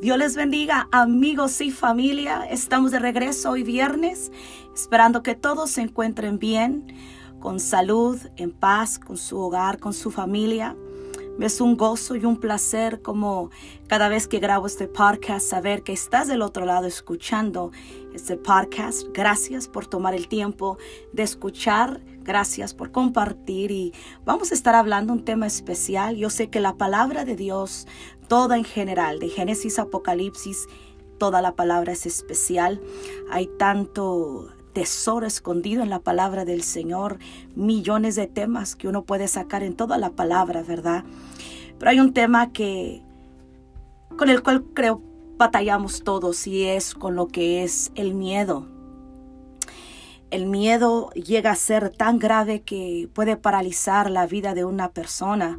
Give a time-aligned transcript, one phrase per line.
[0.00, 2.44] Dios les bendiga, amigos y familia.
[2.48, 4.30] Estamos de regreso hoy viernes,
[4.72, 6.86] esperando que todos se encuentren bien,
[7.40, 10.76] con salud, en paz, con su hogar, con su familia.
[11.40, 13.50] Es un gozo y un placer como
[13.88, 17.72] cada vez que grabo este podcast saber que estás del otro lado escuchando
[18.12, 19.08] este podcast.
[19.12, 20.78] Gracias por tomar el tiempo
[21.12, 22.00] de escuchar.
[22.22, 23.94] Gracias por compartir y
[24.24, 26.16] vamos a estar hablando un tema especial.
[26.16, 27.86] Yo sé que la palabra de Dios
[28.28, 30.68] toda en general, de Génesis a Apocalipsis,
[31.18, 32.80] toda la palabra es especial.
[33.30, 37.18] Hay tanto tesoro escondido en la palabra del Señor,
[37.56, 41.04] millones de temas que uno puede sacar en toda la palabra, ¿verdad?
[41.78, 43.02] Pero hay un tema que
[44.16, 45.02] con el cual creo
[45.36, 48.66] batallamos todos y es con lo que es el miedo.
[50.30, 55.58] El miedo llega a ser tan grave que puede paralizar la vida de una persona,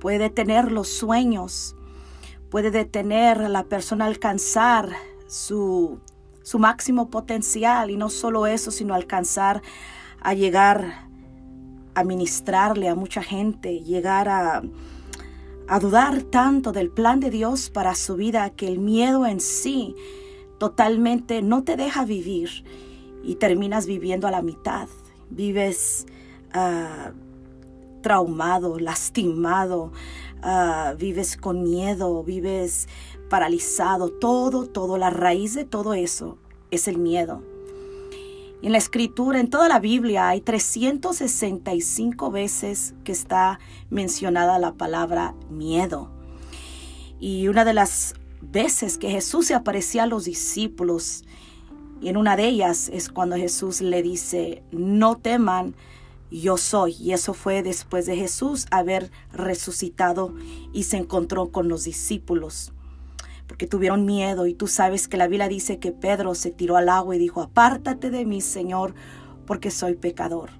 [0.00, 1.76] puede detener los sueños,
[2.50, 4.90] puede detener a la persona a alcanzar
[5.26, 6.00] su,
[6.42, 9.62] su máximo potencial y no solo eso, sino alcanzar
[10.20, 11.08] a llegar
[11.94, 14.62] a ministrarle a mucha gente, llegar a,
[15.68, 19.94] a dudar tanto del plan de Dios para su vida que el miedo en sí
[20.58, 22.64] totalmente no te deja vivir
[23.22, 24.88] y terminas viviendo a la mitad.
[25.30, 26.06] Vives
[26.54, 27.12] uh,
[28.00, 29.92] traumado, lastimado,
[30.42, 32.88] uh, vives con miedo, vives
[33.28, 36.38] paralizado, todo, todo, la raíz de todo eso
[36.70, 37.42] es el miedo.
[38.60, 45.34] En la escritura, en toda la Biblia, hay 365 veces que está mencionada la palabra
[45.48, 46.10] miedo.
[47.20, 51.24] Y una de las veces que Jesús se aparecía a los discípulos,
[52.00, 55.74] y en una de ellas es cuando Jesús le dice, no teman,
[56.30, 56.96] yo soy.
[57.00, 60.34] Y eso fue después de Jesús haber resucitado
[60.72, 62.72] y se encontró con los discípulos.
[63.46, 66.88] Porque tuvieron miedo y tú sabes que la Biblia dice que Pedro se tiró al
[66.88, 68.94] agua y dijo, apártate de mí, Señor,
[69.46, 70.50] porque soy pecador.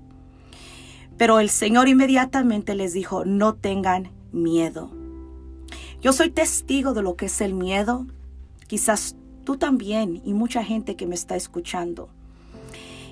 [1.19, 4.91] Pero el Señor inmediatamente les dijo, no tengan miedo.
[6.01, 8.07] Yo soy testigo de lo que es el miedo.
[8.69, 12.09] Quizás tú también y mucha gente que me está escuchando.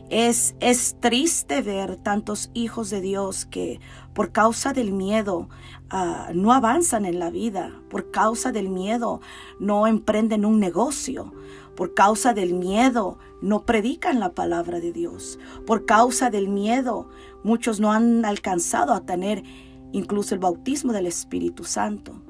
[0.09, 3.81] Es, es triste ver tantos hijos de Dios que
[4.15, 5.49] por causa del miedo
[5.91, 9.21] ah, no avanzan en la vida, por causa del miedo
[9.59, 11.33] no emprenden un negocio,
[11.75, 17.09] por causa del miedo no predican la palabra de Dios, por causa del miedo
[17.43, 19.43] muchos no han alcanzado a tener
[19.93, 22.23] incluso el bautismo del Espíritu Santo.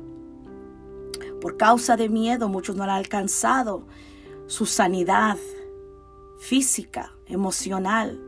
[1.40, 3.86] Por causa de miedo muchos no han alcanzado
[4.46, 5.36] su sanidad
[6.38, 8.20] física, emocional,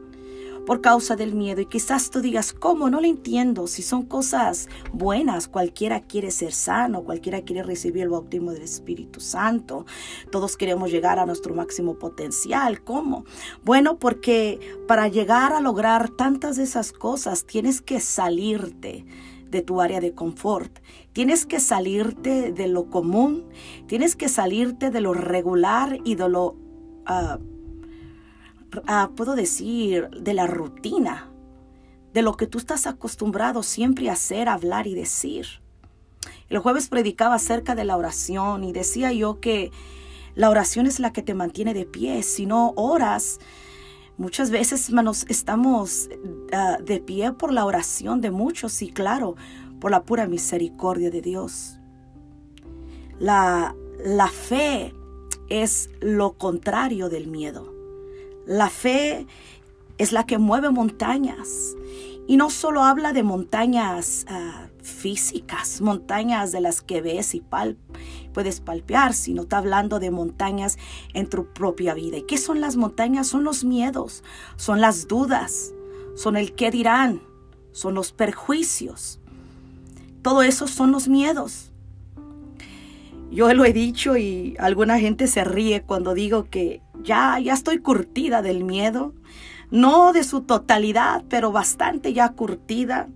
[0.69, 1.63] por causa del miedo.
[1.63, 2.91] Y quizás tú digas, ¿cómo?
[2.91, 3.67] No lo entiendo.
[3.67, 9.19] Si son cosas buenas, cualquiera quiere ser sano, cualquiera quiere recibir el bautismo del Espíritu
[9.19, 9.87] Santo.
[10.31, 12.85] Todos queremos llegar a nuestro máximo potencial.
[12.85, 13.25] ¿Cómo?
[13.65, 19.07] Bueno, porque para llegar a lograr tantas de esas cosas tienes que salirte
[19.51, 20.81] de tu área de confort.
[21.15, 23.47] Tienes que salirte de lo común,
[23.87, 26.57] tienes que salirte de lo regular y de lo
[27.07, 27.39] ah,
[28.87, 31.31] Ah, puedo decir, de la rutina,
[32.13, 35.47] de lo que tú estás acostumbrado siempre a hacer, hablar y decir.
[36.49, 39.71] El jueves predicaba acerca de la oración y decía yo que
[40.35, 42.23] la oración es la que te mantiene de pie.
[42.23, 43.39] Si no oras,
[44.17, 46.09] muchas veces hermanos, estamos
[46.53, 49.37] ah, de pie por la oración de muchos y claro,
[49.81, 51.79] por la pura misericordia de Dios.
[53.19, 53.75] La,
[54.05, 54.95] la fe
[55.49, 57.78] es lo contrario del miedo.
[58.49, 59.27] La fe
[59.99, 61.77] es la que mueve montañas.
[62.27, 67.45] Y no solo habla de montañas ah, físicas, montañas de las que ves y
[68.33, 70.79] puedes palpear, sino está hablando de montañas
[71.13, 72.17] en tu propia vida.
[72.17, 73.27] ¿Y qué son las montañas?
[73.27, 74.25] Son los miedos,
[74.57, 75.75] son las dudas,
[76.17, 77.21] son el qué dirán,
[77.73, 79.21] son los perjuicios.
[80.23, 81.71] Todo eso son los miedos.
[83.31, 87.79] Yo lo he dicho y alguna gente se ríe cuando digo que ya, ya estoy
[87.79, 89.15] curtida del miedo.
[89.71, 93.09] No de su totalidad, pero bastante ya curtida.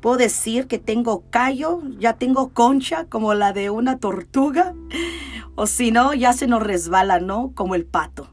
[0.00, 4.74] Puedo decir que tengo callo, ya tengo concha como la de una tortuga.
[5.54, 7.52] O si no, ya se nos resbala, ¿no?
[7.54, 8.28] Como el pato.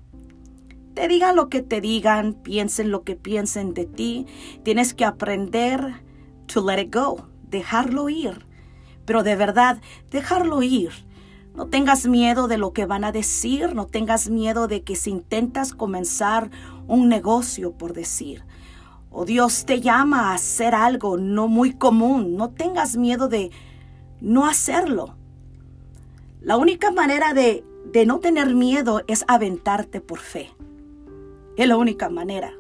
[0.94, 4.28] Te digan lo que te digan, piensen lo que piensen de ti.
[4.64, 6.04] Tienes que aprender
[6.48, 8.46] to let it go, dejarlo ir.
[9.06, 9.82] Pero de verdad,
[10.12, 10.92] dejarlo ir
[11.56, 15.12] no tengas miedo de lo que van a decir, no tengas miedo de que si
[15.12, 16.50] intentas comenzar
[16.88, 18.44] un negocio, por decir,
[19.12, 23.52] o Dios te llama a hacer algo no muy común, no tengas miedo de
[24.20, 25.16] no hacerlo.
[26.42, 30.52] La única manera de, de no tener miedo es aventarte por fe.
[31.56, 32.52] Es la única manera.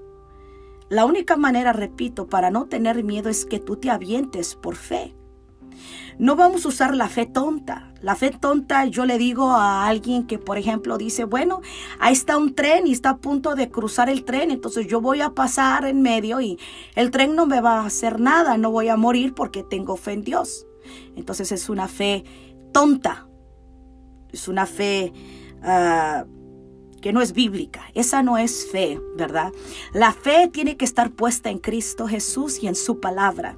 [0.89, 5.15] La única manera, repito, para no tener miedo es que tú te avientes por fe.
[6.19, 7.91] No vamos a usar la fe tonta.
[8.01, 11.61] La fe tonta, yo le digo a alguien que, por ejemplo, dice, bueno,
[11.99, 15.21] ahí está un tren y está a punto de cruzar el tren, entonces yo voy
[15.21, 16.59] a pasar en medio y
[16.95, 20.13] el tren no me va a hacer nada, no voy a morir porque tengo fe
[20.13, 20.67] en Dios.
[21.15, 22.25] Entonces es una fe
[22.73, 23.27] tonta,
[24.31, 25.13] es una fe...
[25.61, 26.25] Ah,
[27.03, 27.81] que no es bíblica.
[27.93, 29.51] Esa no es fe, ¿verdad?
[29.91, 33.57] La fe tiene que estar puesta en Cristo Jesús y en su palabra.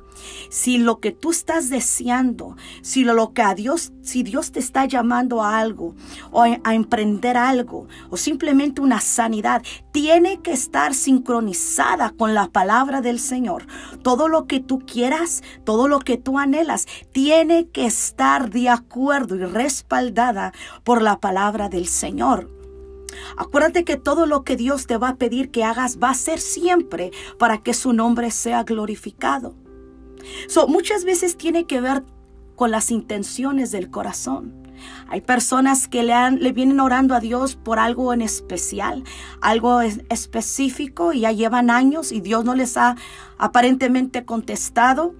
[0.49, 4.85] Si lo que tú estás deseando, si lo que a Dios, si Dios te está
[4.85, 5.93] llamando a algo
[6.31, 9.61] o a, emprender algo o simplemente una sanidad,
[9.91, 13.67] tiene que estar sincronizada con la palabra del Señor.
[14.01, 19.35] Todo lo que tú quieras, todo lo que tú anhelas, tiene que estar de acuerdo
[19.35, 20.51] y respaldada
[20.83, 22.64] por la palabra del Señor.
[23.37, 26.39] Acuérdate que todo lo que Dios te va a pedir que hagas va a ser
[26.39, 29.55] siempre para que su nombre sea glorificado.
[30.47, 32.03] So, muchas veces tiene que ver
[32.55, 34.65] con las intenciones del corazón.
[35.07, 39.03] Hay personas que le, han, le vienen orando a Dios por algo en especial,
[39.41, 42.95] algo específico, y ya llevan años y Dios no les ha
[43.37, 45.15] aparentemente contestado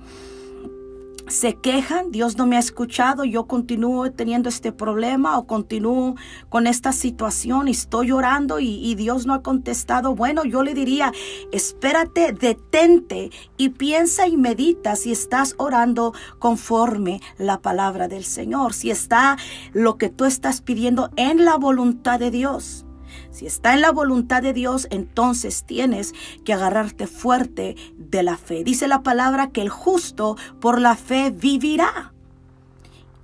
[1.27, 6.16] se quejan, Dios no me ha escuchado, yo continúo teniendo este problema o continúo
[6.50, 10.16] con esta situación y estoy llorando y, y, Dios no ha contestado.
[10.16, 11.12] Bueno, yo le diría,
[11.51, 18.92] espérate, detente y piensa y medita si estás orando conforme la palabra del Señor, si
[18.92, 19.38] está
[19.74, 22.86] lo que tú estás pidiendo en la voluntad de Dios.
[23.35, 26.13] Si está en la voluntad de Dios, entonces tienes
[26.45, 28.63] que agarrarte fuerte de la fe.
[28.63, 32.13] Dice la palabra que el justo por la fe vivirá.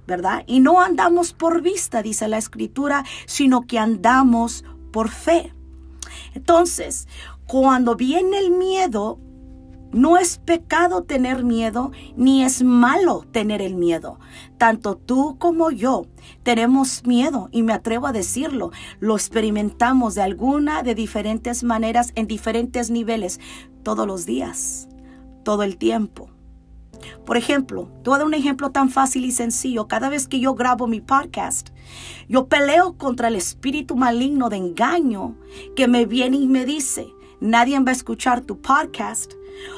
[0.08, 0.44] ¿Verdad?
[0.48, 5.54] Y no andamos por vista, dice la escritura, sino que andamos por fe.
[6.34, 7.08] Entonces,
[7.48, 9.18] cuando viene el miedo,
[9.92, 14.20] no es pecado tener miedo, ni es malo tener el miedo.
[14.58, 16.06] Tanto tú como yo
[16.44, 18.72] tenemos miedo y me atrevo a decirlo.
[19.00, 23.40] Lo experimentamos de alguna, de diferentes maneras, en diferentes niveles,
[23.84, 24.88] todos los días,
[25.44, 26.30] todo el tiempo.
[27.26, 29.88] Por ejemplo, te dar un ejemplo tan fácil y sencillo.
[29.88, 31.70] Cada vez que yo grabo mi podcast,
[32.30, 35.36] yo peleo contra el espíritu maligno de engaño
[35.76, 37.08] que me viene y me dice,
[37.40, 39.34] nadie va a escuchar tu podcast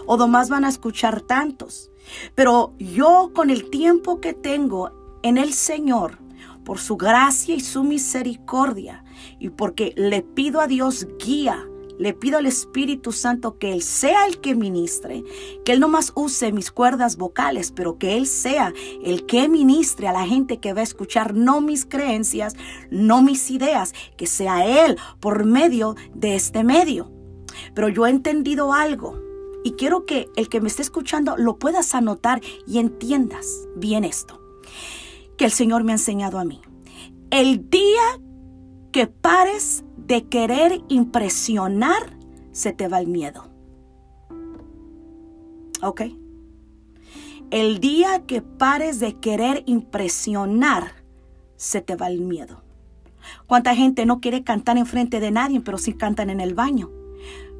[0.06, 1.92] o nomás van a escuchar tantos.
[2.36, 4.92] Pero yo con el tiempo que tengo
[5.24, 6.20] en el Señor,
[6.64, 9.04] por su gracia y su misericordia,
[9.40, 11.68] y porque le pido a Dios guía,
[12.00, 15.24] le pido al Espíritu Santo que Él sea el que ministre,
[15.64, 18.74] que Él no más use mis cuerdas vocales, pero que Él sea
[19.04, 22.56] el que ministre a la gente que va a escuchar no mis creencias,
[22.90, 27.12] no mis ideas, que sea Él por medio de este medio.
[27.75, 29.23] Pero yo he entendido algo
[29.63, 34.42] y quiero que el que me esté escuchando lo puedas anotar y entiendas bien esto,
[35.38, 36.62] que el Señor me ha enseñado a mí.
[37.31, 38.19] El día
[38.92, 42.18] que pares de querer impresionar,
[42.51, 43.50] se te va el miedo.
[45.81, 46.01] ¿Ok?
[47.50, 51.03] El día que pares de querer impresionar,
[51.55, 52.63] se te va el miedo.
[53.48, 56.91] ¿Cuánta gente no quiere cantar en frente de nadie, pero sí cantan en el baño?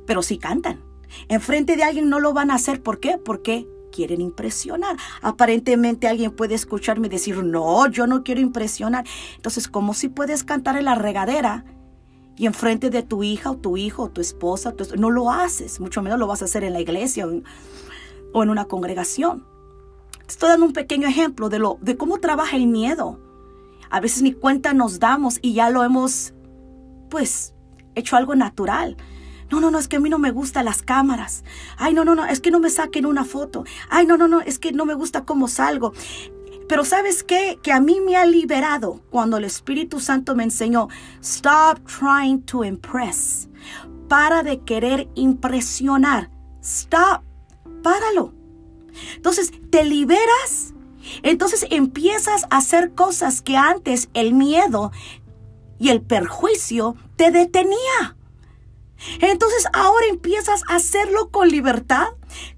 [0.05, 0.92] Pero sí cantan.
[1.27, 2.82] Enfrente de alguien no lo van a hacer.
[2.82, 3.17] ¿Por qué?
[3.17, 4.98] Porque quieren impresionar.
[5.22, 9.05] Aparentemente alguien puede escucharme decir, no, yo no quiero impresionar.
[9.36, 11.63] Entonces, ¿cómo si puedes cantar en la regadera
[12.36, 14.74] y enfrente de tu hija o tu hijo o tu esposa?
[14.98, 18.65] no lo haces, mucho menos lo vas a hacer en la iglesia o en, una
[18.65, 19.46] congregación.
[20.27, 23.20] estoy dando un pequeño ejemplo de, lo, de cómo trabaja el miedo.
[23.91, 26.34] A veces ni cuenta nos damos y ya lo hemos,
[27.12, 27.53] pues,
[27.93, 28.98] hecho algo natural.
[29.53, 31.43] No, no, no, es que a mí no me gustan las cámaras.
[31.77, 33.65] Ay, no, no, no, es que no me saquen una foto.
[33.88, 35.93] Ay, no, no, no, es que no me gusta cómo salgo.
[36.67, 37.60] Pero sabes qué?
[37.62, 40.88] Que a mí me ha liberado cuando el Espíritu Santo me enseñó,
[41.22, 43.48] stop trying to impress.
[44.07, 46.31] Para de querer impresionar.
[46.63, 47.22] Stop.
[47.83, 48.33] Páralo.
[49.17, 50.74] Entonces, te liberas.
[51.22, 54.91] Entonces empiezas a hacer cosas que antes el miedo
[55.77, 58.15] y el perjuicio te detenía.
[59.19, 62.07] Entonces ahora empiezas a hacerlo con libertad,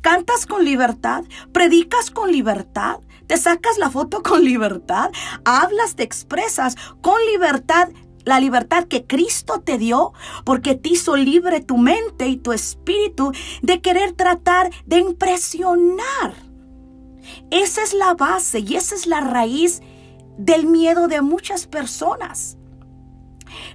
[0.02, 5.12] cantas con libertad, predicas con libertad, te sacas la foto con libertad,
[5.44, 7.90] hablas, te expresas con libertad
[8.26, 10.14] la libertad que Cristo te dio,
[10.46, 16.34] porque te hizo libre tu mente y tu espíritu de querer tratar de impresionar.
[17.52, 19.82] Esa es la base y esa es la raíz
[20.38, 22.58] del miedo de muchas personas.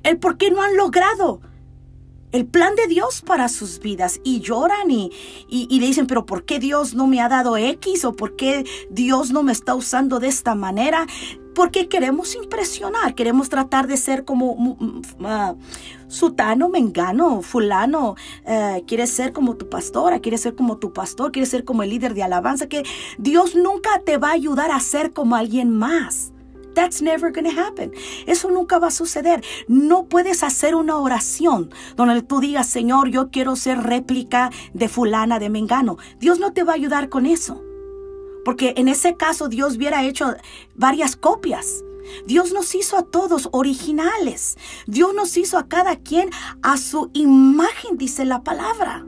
[0.02, 1.40] El por qué no han logrado
[2.32, 5.10] el plan de Dios para sus vidas y lloran y,
[5.48, 9.30] y, dicen, pero ¿por qué Dios no me ha dado X o por qué Dios
[9.30, 11.06] no me está usando de esta manera?
[11.54, 15.58] Porque queremos impresionar, queremos tratar de ser como uh,
[16.06, 18.14] sutano, mengano, fulano,
[18.46, 21.90] uh, quieres ser como tu pastora, quieres ser como tu pastor, quieres ser como el
[21.90, 22.84] líder de alabanza, que
[23.18, 26.32] Dios nunca te va a ayudar a ser como alguien más.
[26.74, 27.92] That's never to happen.
[28.26, 29.42] Eso nunca va a suceder.
[29.68, 35.38] No puedes hacer una oración donde tú digas, Señor, yo quiero ser réplica de fulana,
[35.38, 35.98] de mengano.
[36.18, 37.62] Dios no te va a ayudar con eso.
[38.44, 40.34] Porque en ese caso Dios hubiera hecho
[40.74, 41.84] varias copias.
[42.26, 44.56] Dios nos hizo a todos originales.
[44.86, 46.30] Dios nos hizo a cada quien
[46.62, 49.04] a su imagen, dice la palabra.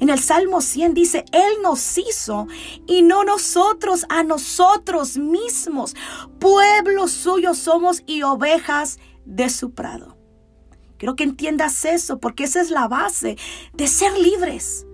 [0.00, 2.46] En el Salmo 100 dice, Él nos hizo
[2.86, 5.94] y no nosotros a nosotros mismos.
[6.38, 10.16] Pueblo suyo somos y ovejas de su prado.
[10.98, 13.36] Quiero que entiendas eso porque esa es la base
[13.74, 14.87] de ser libres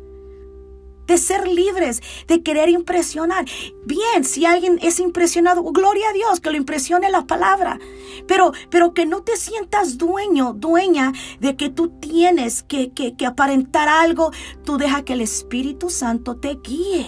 [1.07, 3.45] de ser libres, de querer impresionar.
[3.85, 7.79] Bien, si alguien es impresionado, gloria a Dios, que lo impresione la palabra.
[8.27, 13.27] Pero, pero que no te sientas dueño, dueña de que tú tienes que, que, que
[13.27, 14.31] aparentar algo.
[14.65, 17.07] Tú deja que el Espíritu Santo te guíe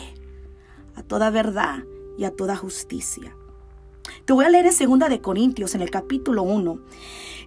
[0.95, 1.85] a toda verdad
[2.19, 3.37] y a toda justicia.
[4.25, 6.81] Te voy a leer en 2 de Corintios, en el capítulo 1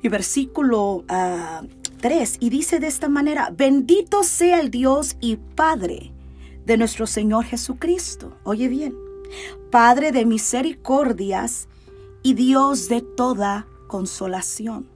[0.01, 6.13] y versículo 3, ah, y dice de esta manera, bendito sea el Dios y Padre
[6.69, 8.38] de nuestro Señor Jesucristo.
[8.43, 8.95] Oye bien,
[9.71, 11.67] Padre de misericordias
[12.21, 14.88] y Dios de toda consolación.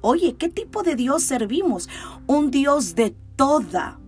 [0.00, 1.88] Oye, ¿qué tipo de Dios servimos?
[2.28, 3.98] Un Dios de toda,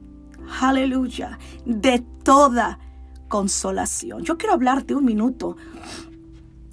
[0.60, 2.78] aleluya, de toda
[3.26, 4.22] consolación.
[4.22, 5.56] Yo quiero hablarte un minuto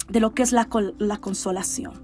[0.08, 0.68] de lo que es la,
[0.98, 1.94] la consolación.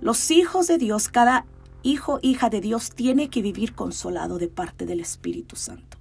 [0.00, 1.46] Los hijos de Dios, cada
[1.82, 5.98] hijo, hija de Dios, tiene que vivir consolado de parte del Espíritu Santo.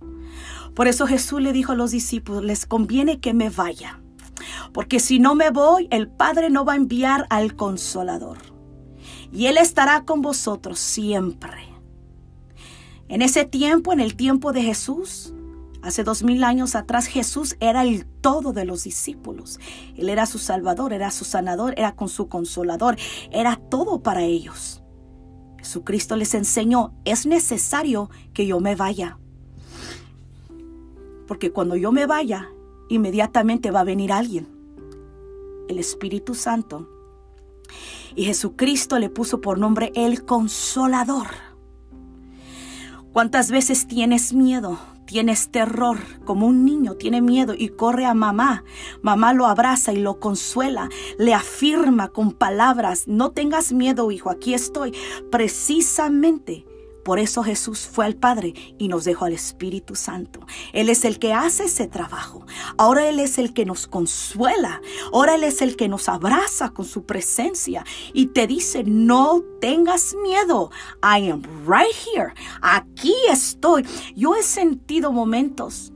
[0.75, 4.01] Por eso Jesús le dijo a los discípulos, les conviene que me vaya,
[4.73, 8.37] porque si no me voy, el Padre no va a enviar al consolador,
[9.31, 11.67] y Él estará con vosotros siempre.
[13.07, 15.33] En ese tiempo, en el tiempo de Jesús,
[15.81, 19.59] Hace dos mil años atrás Jesús era el todo de los discípulos.
[19.95, 22.97] Él era su salvador, era su sanador, era con su consolador,
[23.31, 24.83] era todo para ellos.
[25.59, 29.17] Jesucristo les enseñó, es necesario que yo me vaya.
[31.27, 32.49] Porque cuando yo me vaya,
[32.89, 34.47] inmediatamente va a venir alguien,
[35.67, 36.89] el Espíritu Santo.
[38.15, 41.27] Y Jesucristo le puso por nombre el consolador.
[43.13, 44.79] ¿Cuántas veces tienes miedo?
[45.09, 48.63] Tienes terror, como un niño tiene miedo y corre a mamá.
[49.01, 50.87] Mamá lo abraza y lo consuela,
[51.17, 54.95] le afirma con palabras, no tengas miedo, hijo, aquí estoy.
[55.31, 56.67] Precisamente
[57.09, 60.45] por eso Jesús fue al Padre y nos dejó al Espíritu Santo.
[60.73, 62.45] Él es el que hace ese trabajo.
[62.77, 64.79] Ahora Él es el que nos consuela.
[65.11, 70.13] Ahora Él es el que nos abraza con su presencia y te dice, no tengas
[70.21, 70.69] miedo.
[71.01, 72.31] I am right here.
[72.61, 73.87] Aquí estoy.
[74.15, 75.91] Yo he sentido momentos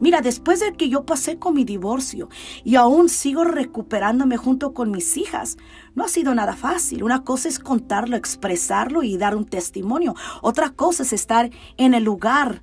[0.00, 2.28] Mira, después de que yo pasé con mi divorcio
[2.64, 5.58] y aún sigo recuperándome junto con mis hijas,
[5.94, 7.02] no ha sido nada fácil.
[7.02, 10.14] Una cosa es contarlo, expresarlo y dar un testimonio.
[10.42, 12.62] Otra cosa es estar en el lugar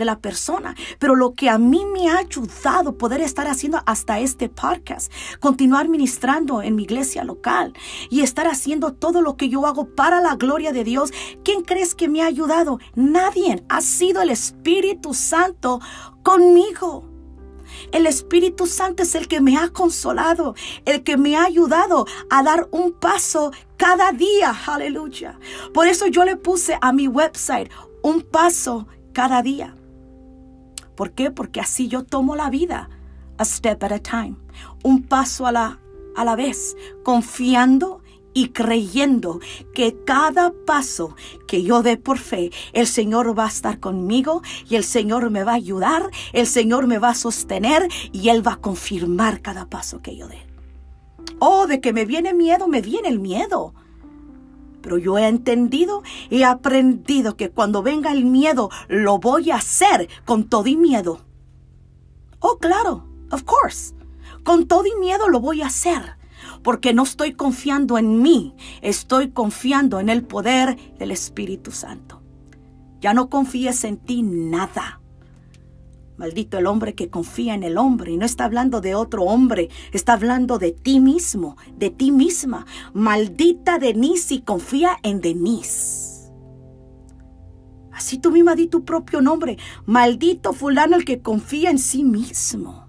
[0.00, 0.74] de la persona.
[0.98, 5.88] Pero lo que a mí me ha ayudado poder estar haciendo hasta este podcast, continuar
[5.88, 7.72] ministrando en mi iglesia local
[8.10, 11.12] y estar haciendo todo lo que yo hago para la gloria de Dios,
[11.44, 12.80] ¿quién crees que me ha ayudado?
[12.96, 13.62] Nadie.
[13.68, 15.80] Ha sido el Espíritu Santo
[16.22, 17.04] conmigo.
[17.92, 20.54] El Espíritu Santo es el que me ha consolado,
[20.84, 24.54] el que me ha ayudado a dar un paso cada día.
[24.66, 25.38] Aleluya.
[25.74, 27.70] Por eso yo le puse a mi website
[28.02, 29.74] un paso cada día.
[31.00, 31.30] ¿Por qué?
[31.30, 32.90] Porque así yo tomo la vida,
[33.38, 34.36] a step at a time,
[34.84, 35.80] un paso a la,
[36.14, 38.02] a la vez, confiando
[38.34, 39.40] y creyendo
[39.72, 41.16] que cada paso
[41.48, 45.42] que yo dé por fe, el Señor va a estar conmigo y el Señor me
[45.42, 49.70] va a ayudar, el Señor me va a sostener y Él va a confirmar cada
[49.70, 50.46] paso que yo dé.
[51.38, 53.72] Oh, de que me viene miedo, me viene el miedo.
[54.82, 59.56] Pero yo he entendido y he aprendido que cuando venga el miedo, lo voy a
[59.56, 61.20] hacer con todo y miedo.
[62.40, 63.94] Oh, claro, of course.
[64.42, 66.16] Con todo y miedo lo voy a hacer.
[66.62, 72.22] Porque no estoy confiando en mí, estoy confiando en el poder del Espíritu Santo.
[73.00, 74.99] Ya no confíes en ti nada.
[76.20, 78.12] Maldito el hombre que confía en el hombre.
[78.12, 82.66] Y no está hablando de otro hombre, está hablando de ti mismo, de ti misma.
[82.92, 86.30] Maldita Denise si confía en Denise.
[87.90, 89.56] Así tú misma di tu propio nombre.
[89.86, 92.86] Maldito fulano el que confía en sí mismo.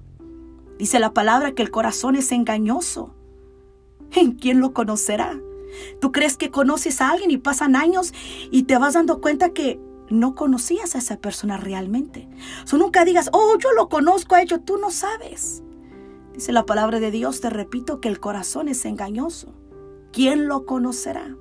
[0.77, 3.15] Dice la palabra que el corazón es engañoso.
[4.11, 5.39] ¿En quién lo conocerá?
[6.01, 8.13] Tú crees que conoces a alguien y pasan años
[8.51, 9.79] y te vas dando cuenta que
[10.11, 12.27] no conocías a esa persona realmente.
[12.65, 15.63] So, nunca digas, oh, yo lo conozco a ellos, tú no sabes.
[16.33, 19.53] Dice la palabra de Dios, te repito que el corazón es engañoso.
[20.11, 21.35] ¿Quién lo conocerá?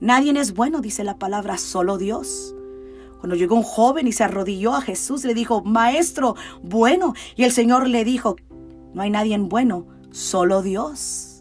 [0.00, 2.54] Nadie es bueno, dice la palabra, solo Dios.
[3.18, 7.14] Cuando llegó un joven y se arrodilló a Jesús, le dijo, Maestro, bueno.
[7.36, 8.36] Y el Señor le dijo,
[8.92, 11.33] no hay nadie bueno, solo Dios.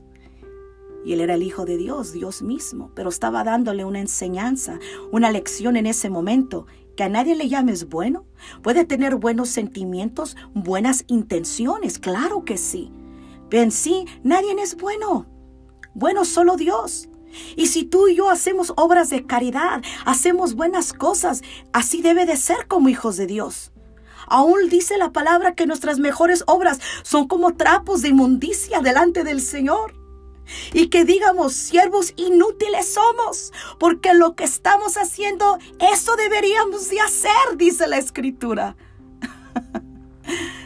[1.06, 4.80] Y él era el Hijo de Dios, Dios mismo, pero estaba dándole una enseñanza,
[5.12, 6.66] una lección en ese momento.
[6.96, 8.26] Que a nadie le llames bueno.
[8.62, 12.92] Puede tener buenos sentimientos, buenas intenciones, claro que sí.
[13.50, 15.26] Pero en sí, nadie es bueno.
[15.96, 17.10] Bueno, solo Dios.
[17.56, 21.42] Y si tú y yo hacemos obras de caridad, hacemos buenas cosas,
[21.72, 23.72] así debe de ser como hijos de Dios.
[24.28, 29.42] Aún dice la palabra que nuestras mejores obras son como trapos de inmundicia delante del
[29.42, 30.03] Señor
[30.74, 37.58] y que digamos, siervos inútiles somos, porque lo que estamos haciendo, eso deberíamos de hacer,
[37.58, 38.76] dice la escritura.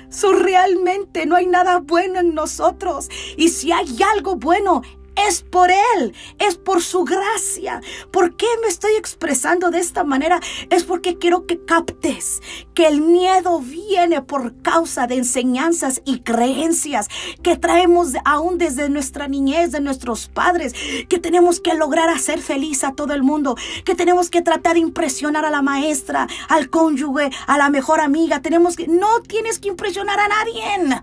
[0.09, 3.09] So, realmente no hay nada bueno en nosotros.
[3.35, 4.81] Y si hay algo bueno,
[5.27, 7.81] es por Él, es por su gracia.
[8.11, 10.39] ¿Por qué me estoy expresando de esta manera?
[10.69, 12.41] Es porque quiero que captes
[12.73, 17.07] que el miedo viene por causa de enseñanzas y creencias
[17.41, 20.73] que traemos aún desde nuestra niñez, de nuestros padres,
[21.09, 23.55] que tenemos que lograr hacer feliz a todo el mundo,
[23.85, 28.41] que tenemos que tratar de impresionar a la maestra, al cónyuge, a la mejor amiga.
[28.41, 31.01] Tenemos que, no tienes que impresionar a nadie.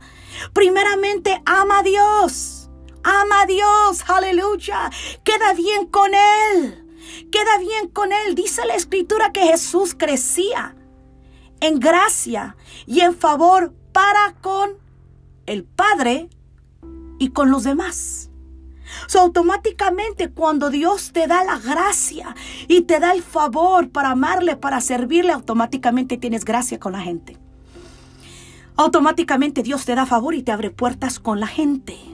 [0.52, 2.63] Primeramente, ama a Dios.
[3.04, 4.90] Ama a Dios, aleluya.
[5.22, 6.96] Queda bien con Él.
[7.30, 8.34] Queda bien con Él.
[8.34, 10.74] Dice la escritura que Jesús crecía
[11.60, 14.70] en gracia y en favor para con
[15.46, 16.30] el Padre
[17.18, 18.30] y con los demás.
[19.06, 22.34] So, automáticamente cuando Dios te da la gracia
[22.68, 27.36] y te da el favor para amarle, para servirle, automáticamente tienes gracia con la gente.
[28.76, 32.13] Automáticamente Dios te da favor y te abre puertas con la gente.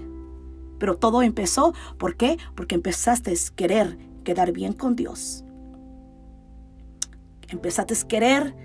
[0.80, 2.38] Pero todo empezó, ¿por qué?
[2.56, 5.44] Porque empezaste a querer quedar bien con Dios.
[7.48, 8.56] Empezaste a querer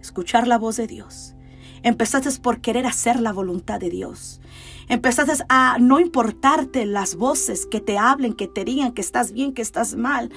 [0.00, 1.34] escuchar la voz de Dios.
[1.82, 4.40] Empezaste por querer hacer la voluntad de Dios.
[4.88, 9.52] Empezaste a no importarte las voces que te hablen, que te digan que estás bien,
[9.52, 10.30] que estás mal,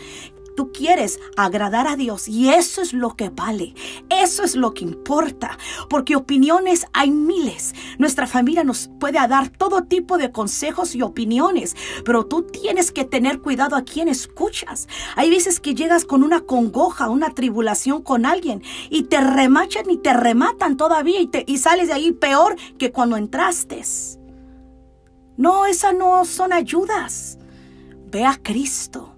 [0.60, 3.74] tú quieres agradar a Dios y eso es lo que vale,
[4.10, 5.58] eso es lo que importa,
[5.90, 7.74] porque opiniones hay miles.
[7.98, 13.06] Nuestra familia nos puede dar todo tipo de consejos y opiniones, pero tú tienes que
[13.06, 14.90] tener cuidado a quién escuchas.
[15.16, 19.96] Hay veces que llegas con una congoja, una tribulación con alguien y te remachan y
[19.96, 23.82] te rematan todavía y, te, y sales de ahí peor que cuando entraste.
[25.38, 27.40] No, esas no son ayudas.
[28.12, 29.09] Ve a Cristo.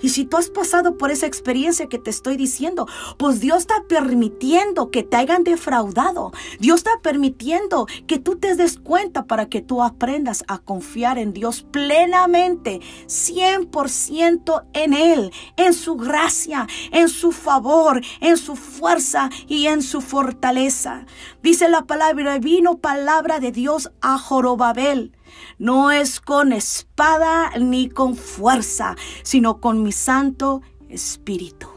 [0.00, 3.84] Y si tú has pasado por esa experiencia que te estoy diciendo, pues Dios está
[3.88, 6.32] permitiendo que te hayan defraudado.
[6.60, 11.32] Dios está permitiendo que tú te des cuenta para que tú aprendas a confiar en
[11.32, 19.66] Dios plenamente, 100% en Él, en su gracia, en su favor, en su fuerza y
[19.66, 21.06] en su fortaleza.
[21.42, 25.12] Dice la palabra, vino palabra de Dios a Jorobabel
[25.58, 31.68] no es con espada ni con fuerza, sino con mi Santo Espíritu.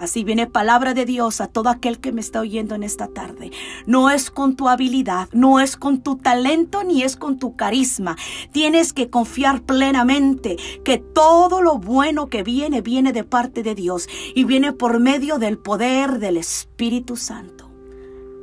[0.00, 3.50] Así viene palabra de Dios a todo aquel que me está oyendo en esta tarde.
[3.84, 8.16] No es con tu habilidad, no es con tu talento, ni es con tu carisma.
[8.50, 14.08] Tienes que confiar plenamente que todo lo bueno que viene viene de parte de Dios
[14.34, 17.70] y viene por medio del poder del Espíritu Santo.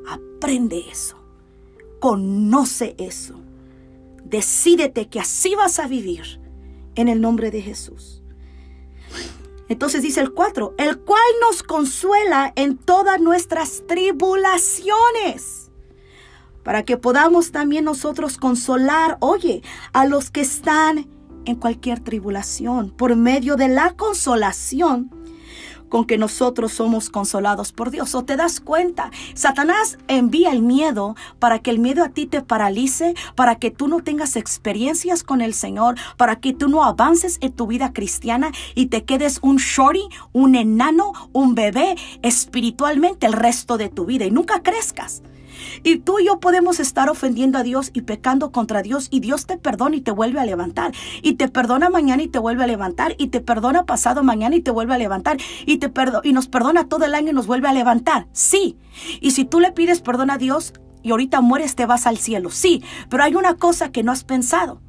[0.07, 1.17] Aprende eso.
[1.99, 3.46] Conoce eso.
[4.29, 6.41] Decídete que así vas a vivir
[6.95, 8.21] en el nombre de Jesús.
[9.69, 15.71] Entonces dice el 4, el cual nos consuela en todas nuestras tribulaciones,
[16.63, 19.61] para que podamos también nosotros consolar, oye,
[19.93, 21.07] a los que están
[21.45, 25.16] en cualquier tribulación, por medio de la consolación
[25.89, 28.15] con que nosotros somos consolados por Dios.
[28.15, 29.11] ¿O te das cuenta?
[29.33, 33.87] Satanás envía el miedo para que el miedo a ti te paralice, para que tú
[33.87, 38.51] no tengas experiencias con el Señor, para que tú no avances en tu vida cristiana
[38.75, 44.25] y te quedes un shorty, un enano, un bebé espiritualmente el resto de tu vida
[44.25, 45.21] y nunca crezcas.
[45.83, 49.45] Y tú y yo podemos estar ofendiendo a Dios y pecando contra Dios y Dios
[49.45, 50.93] te perdona y te vuelve a levantar.
[51.21, 53.15] Y te perdona mañana y te vuelve a levantar.
[53.17, 55.37] Y te perdona pasado mañana y te vuelve a levantar.
[55.65, 55.91] Y, te
[56.23, 58.27] y nos perdona todo el año y nos vuelve a levantar.
[58.31, 58.77] Sí.
[59.21, 62.49] Y si tú le pides perdón a Dios y ahorita mueres te vas al cielo.
[62.51, 62.83] Sí.
[63.09, 64.81] Pero hay una cosa que no has pensado.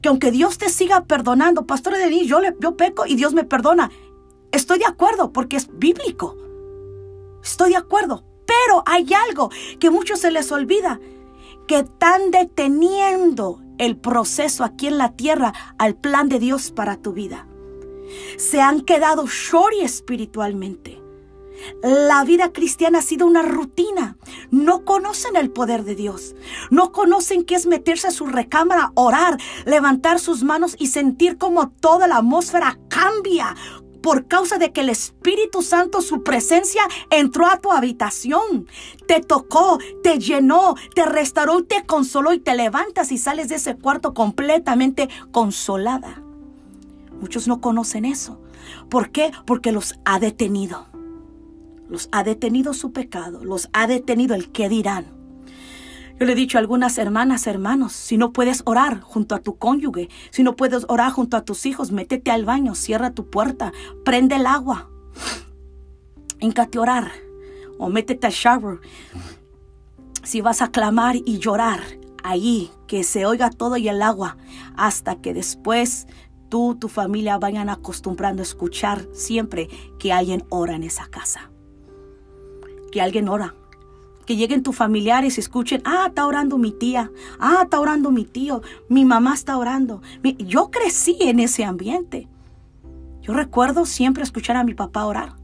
[0.00, 3.44] Que aunque Dios te siga perdonando, pastor Denis, yo, le, yo peco y Dios me
[3.44, 3.90] perdona.
[4.52, 6.36] Estoy de acuerdo porque es bíblico.
[7.42, 8.24] Estoy de acuerdo.
[8.46, 11.00] Pero hay algo que muchos se les olvida,
[11.66, 17.12] que están deteniendo el proceso aquí en la tierra al plan de Dios para tu
[17.12, 17.46] vida.
[18.38, 21.02] Se han quedado shorty espiritualmente.
[21.82, 24.16] La vida cristiana ha sido una rutina.
[24.50, 26.36] No conocen el poder de Dios.
[26.70, 31.70] No conocen qué es meterse a su recámara, orar, levantar sus manos y sentir como
[31.70, 33.54] toda la atmósfera cambia
[34.06, 38.68] por causa de que el Espíritu Santo, su presencia, entró a tu habitación,
[39.08, 43.74] te tocó, te llenó, te restauró, te consoló y te levantas y sales de ese
[43.74, 46.22] cuarto completamente consolada.
[47.20, 48.40] Muchos no conocen eso.
[48.88, 49.32] ¿Por qué?
[49.44, 50.86] Porque los ha detenido.
[51.88, 55.15] Los ha detenido su pecado, los ha detenido el qué dirán.
[56.18, 59.58] Yo le he dicho a algunas hermanas, hermanos, si no puedes orar junto a tu
[59.58, 63.72] cónyuge, si no puedes orar junto a tus hijos, métete al baño, cierra tu puerta,
[64.02, 64.88] prende el agua,
[66.40, 67.12] encate a orar
[67.78, 68.80] o métete al shower.
[70.22, 71.80] Si vas a clamar y llorar,
[72.24, 74.38] ahí que se oiga todo y el agua,
[74.74, 76.06] hasta que después
[76.48, 81.50] tú, tu familia vayan acostumbrando a escuchar siempre que alguien ora en esa casa.
[82.90, 83.54] Que alguien ora
[84.26, 88.24] que lleguen tus familiares y escuchen, ah, está orando mi tía, ah, está orando mi
[88.24, 90.02] tío, mi mamá está orando.
[90.38, 92.28] Yo crecí en ese ambiente.
[93.22, 95.34] Yo recuerdo siempre escuchar a mi papá orar.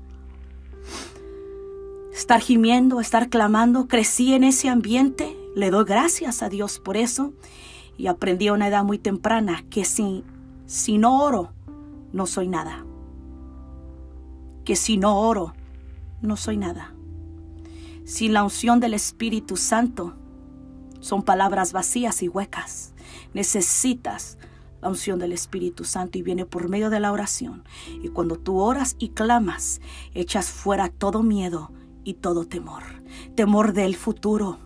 [2.13, 5.37] Estar gimiendo, estar clamando, crecí en ese ambiente.
[5.55, 7.33] Le doy gracias a Dios por eso.
[7.97, 10.25] Y aprendí a una edad muy temprana que si,
[10.67, 11.53] si no oro,
[12.13, 12.85] no soy nada.
[14.65, 15.55] Que si no oro,
[16.21, 16.92] no soy nada
[18.05, 20.15] sin la unción del Espíritu Santo,
[21.01, 22.95] son palabras vacías y huecas.
[23.35, 24.39] Necesitas
[24.81, 27.65] la unción del Espíritu Santo y viene por medio de la oración.
[28.03, 29.81] Y cuando tú oras y clamas,
[30.15, 31.73] echas fuera todo miedo
[32.05, 32.83] y todo temor.
[33.35, 34.59] Temor del futuro,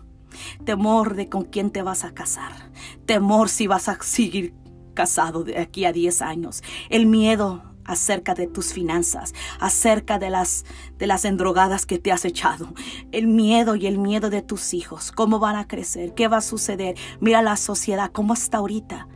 [0.65, 2.71] temor de con quién te vas a casar,
[3.05, 4.53] temor si vas a seguir
[4.93, 10.65] casado de aquí a 10 años, el miedo acerca de tus finanzas, acerca de las
[10.97, 12.73] de las endrogadas que te has echado,
[13.11, 16.41] el miedo y el miedo de tus hijos, cómo van a crecer, qué va a
[16.41, 16.95] suceder.
[17.19, 19.07] Mira la sociedad cómo está ahorita.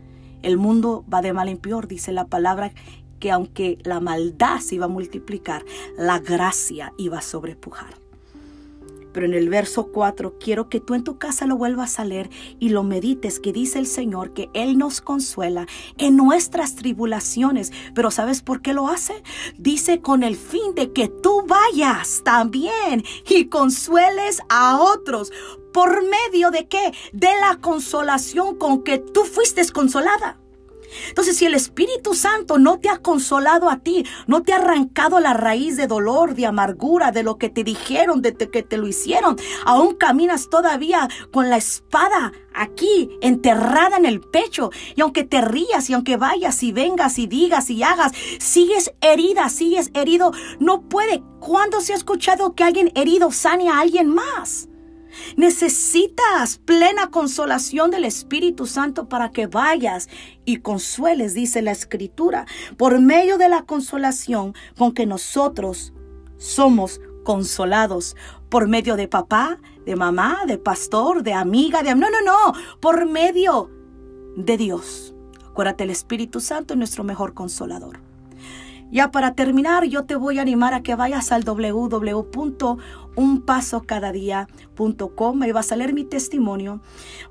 [0.41, 2.73] El mundo va de mal en peor, dice la palabra
[3.19, 5.63] que aunque la maldad se iba a multiplicar,
[5.97, 8.01] la gracia iba a sobrepujar.
[9.13, 12.30] Pero en el verso 4 quiero que tú en tu casa lo vuelvas a leer
[12.60, 17.71] y lo medites, que dice el Señor que Él nos consuela en nuestras tribulaciones.
[17.93, 19.24] Pero ¿sabes por qué lo hace?
[19.58, 25.32] Dice con el fin de que tú vayas también y consueles a otros.
[25.74, 26.91] ¿Por medio de qué?
[27.13, 30.40] De la consolación con que tú fuiste consolada.
[31.10, 35.19] Entonces, si el Espíritu Santo no te ha consolado a ti, no te ha arrancado
[35.19, 38.88] la raíz de dolor, de amargura, de lo que te dijeron, de que te lo
[38.88, 44.71] hicieron, aún caminas todavía con la espada aquí enterrada en el pecho.
[44.95, 49.49] Y aunque te rías y aunque vayas y vengas y digas y hagas, sigues herida,
[49.49, 50.32] sigues herido.
[50.60, 51.23] No puede.
[51.39, 54.70] ¿Cuándo se ha escuchado que alguien herido sane a alguien más?
[55.38, 60.10] Necesitas plena consolación del Espíritu Santo para que vayas
[60.45, 62.45] y consueles, dice la Escritura,
[62.78, 65.93] por medio de la consolación con que nosotros
[66.38, 68.15] somos consolados
[68.50, 71.95] por medio de papá, de mamá, de pastor, de amiga, de...
[71.95, 73.69] No, no, no, por medio
[74.36, 75.13] de Dios.
[75.50, 78.00] Acuérdate, el Espíritu Santo es nuestro mejor consolador.
[78.91, 81.45] Ya para terminar, yo te voy a animar a que vayas al
[83.15, 86.82] www.unpasocadadía.com y vas a leer mi testimonio,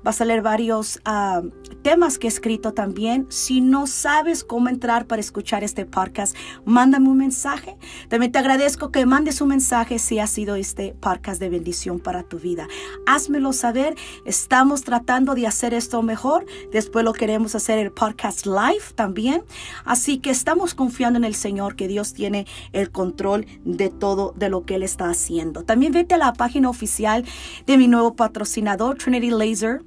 [0.03, 1.41] vas a leer varios ah,
[1.81, 3.25] temas que he escrito también.
[3.29, 7.77] Si no sabes cómo entrar para escuchar este podcast, mándame un mensaje.
[8.07, 12.23] También te agradezco que mandes un mensaje si ha sido este podcast de bendición para
[12.23, 12.67] tu vida.
[13.05, 13.95] Házmelo saber.
[14.25, 16.45] Estamos tratando de hacer esto mejor.
[16.71, 19.43] Después lo queremos hacer el podcast live también.
[19.85, 24.49] Así que estamos confiando en el Señor, que Dios tiene el control de todo de
[24.49, 25.63] lo que Él está haciendo.
[25.71, 27.23] También vete a la página oficial
[27.65, 29.81] de mi nuevo patrocinador, Trinity Laser.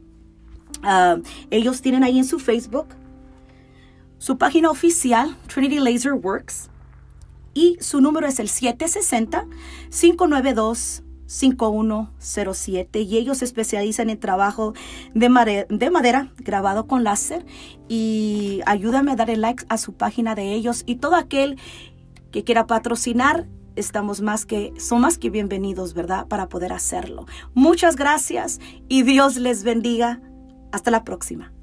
[0.82, 1.18] Ah,
[1.50, 2.86] ellos tienen ahí en su Facebook
[4.16, 6.70] su página oficial, Trinity Laser Works,
[7.52, 9.46] y su número es el 760
[9.90, 14.72] 592 5107 y ellos se especializan en trabajo
[15.12, 17.44] de, de madera grabado con láser
[17.90, 21.58] y ayúdame a darle like a su página de ellos y todo aquel
[22.30, 26.26] que quiera patrocinar estamos más que son más que bienvenidos, ¿verdad?
[26.28, 27.26] Para poder hacerlo.
[27.54, 30.20] Muchas gracias y Dios les bendiga.
[30.72, 31.53] Hasta la próxima.